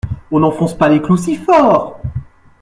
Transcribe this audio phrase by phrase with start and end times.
[0.31, 1.99] On n’enfonce pas les clous si fort.